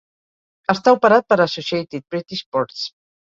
[0.73, 2.89] Està operat per Associated British Ports.